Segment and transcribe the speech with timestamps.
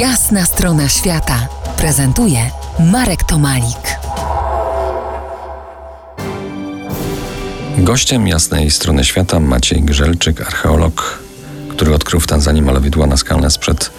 [0.00, 2.50] Jasna strona świata prezentuje
[2.92, 3.98] Marek Tomalik.
[7.78, 11.18] Gościem jasnej strony świata Maciej Grzelczyk, archeolog,
[11.68, 13.90] który odkrył w Tanzanii malowidła naskalne sprzed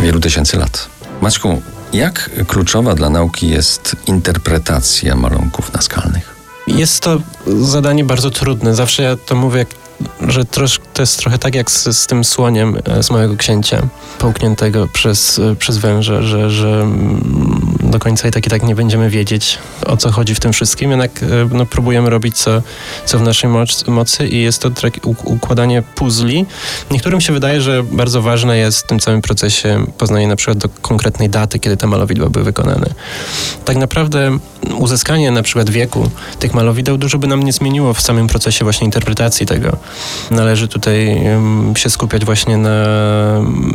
[0.00, 0.88] wielu tysięcy lat.
[1.20, 1.62] Maćku,
[1.92, 6.36] jak kluczowa dla nauki jest interpretacja malunków naskalnych?
[6.66, 8.74] Jest to zadanie bardzo trudne.
[8.74, 9.66] Zawsze ja to mówię,
[10.20, 13.82] że trosz, to jest trochę tak jak z, z tym słoniem e, z Małego Księcia,
[14.18, 18.74] połkniętego przez, e, przez węża, że, że mm, do końca i tak i tak nie
[18.74, 22.62] będziemy wiedzieć, o co chodzi w tym wszystkim, jednak e, no, próbujemy robić co,
[23.04, 23.50] co w naszej
[23.86, 24.70] mocy i jest to
[25.24, 26.46] układanie puzli.
[26.90, 30.68] Niektórym się wydaje, że bardzo ważne jest w tym całym procesie poznanie na przykład do
[30.68, 32.86] konkretnej daty, kiedy te malowidła były wykonane.
[33.64, 34.38] Tak naprawdę
[34.78, 38.84] uzyskanie na przykład wieku tych malowideł dużo by nam nie zmieniło w samym procesie właśnie
[38.84, 39.76] interpretacji tego.
[40.30, 40.85] Należy tutaj
[41.76, 42.86] się skupiać właśnie na,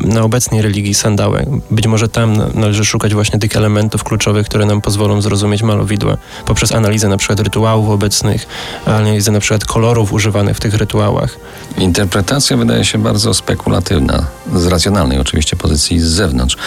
[0.04, 1.46] na obecnej religii Sandałe.
[1.72, 6.72] Być może tam należy szukać właśnie tych elementów kluczowych, które nam pozwolą zrozumieć malowidła poprzez
[6.72, 8.48] analizę na przykład rytuałów obecnych,
[8.86, 11.38] analizę na przykład kolorów używanych w tych rytuałach.
[11.78, 16.58] Interpretacja wydaje się bardzo spekulatywna, z racjonalnej oczywiście pozycji z zewnątrz.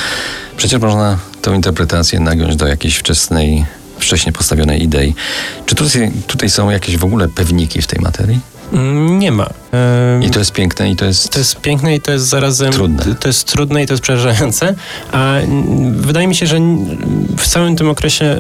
[0.57, 3.65] Przecież można tę interpretację nagiąć do jakiejś wczesnej
[3.99, 5.15] wcześniej postawionej idei.
[5.67, 8.41] Czy tutaj, tutaj są jakieś w ogóle pewniki w tej materii?
[8.75, 9.47] Mm, nie ma.
[10.23, 11.31] I to jest piękne i to jest...
[11.31, 12.73] To jest piękne i to jest zarazem...
[12.73, 13.15] Trudne.
[13.15, 14.75] To jest trudne i to jest przerażające,
[15.13, 15.35] a
[15.91, 16.59] wydaje mi się, że
[17.39, 18.39] w całym tym okresie, e,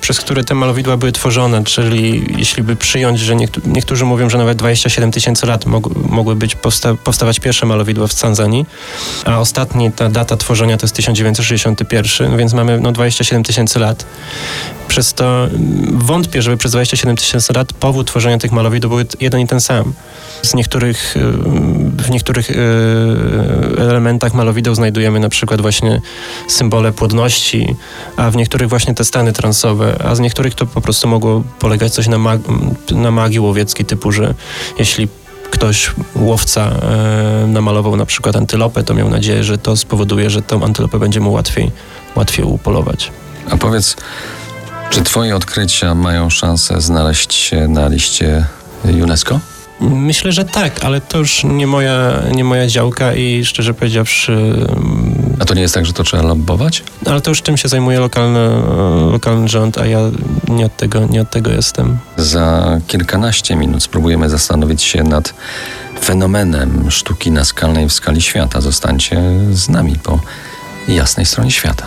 [0.00, 4.58] przez który te malowidła były tworzone, czyli jeśli by przyjąć, że niektórzy mówią, że nawet
[4.58, 5.64] 27 tysięcy lat
[6.08, 8.66] mogły być powsta powstawać pierwsze malowidła w Tanzanii,
[9.24, 14.04] a ostatni, ta data tworzenia to jest 1961, więc mamy no 27 tysięcy lat.
[14.90, 15.48] Przez to
[15.92, 19.92] wątpię, żeby przez 27 tysięcy lat powód tworzenia tych malowidł był jeden i ten sam.
[20.42, 21.20] Z niektórych, y,
[22.02, 22.54] w niektórych y,
[23.78, 26.00] elementach malowideł znajdujemy na przykład właśnie
[26.48, 27.76] symbole płodności,
[28.16, 31.92] a w niektórych właśnie te stany transowe, a z niektórych to po prostu mogło polegać
[31.92, 32.40] coś na, mag
[32.90, 34.34] na magii łowieckiej, typu, że
[34.78, 35.08] jeśli
[35.50, 40.64] ktoś, łowca e, namalował na przykład antylopę, to miał nadzieję, że to spowoduje, że tą
[40.64, 41.70] antylopę będzie mu łatwiej,
[42.16, 43.12] łatwiej upolować.
[43.50, 43.96] A powiedz,
[44.90, 48.44] czy twoje odkrycia mają szansę znaleźć się na liście
[49.02, 49.40] UNESCO?
[49.80, 54.66] Myślę, że tak, ale to już nie moja, nie moja działka i szczerze powiedziawszy.
[55.38, 56.82] A to nie jest tak, że to trzeba lobbować?
[57.06, 58.48] Ale to już czym się zajmuje lokalny,
[59.12, 59.98] lokalny rząd, a ja
[60.48, 61.98] nie od, tego, nie od tego jestem.
[62.16, 65.34] Za kilkanaście minut spróbujemy zastanowić się nad
[66.02, 68.60] fenomenem sztuki naskalnej w skali świata.
[68.60, 69.22] Zostańcie
[69.52, 70.20] z nami po
[70.88, 71.86] jasnej stronie świata.